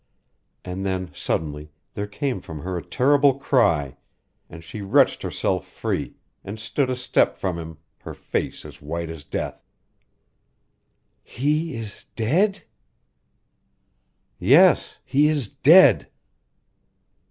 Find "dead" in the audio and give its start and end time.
12.15-12.63, 15.49-16.09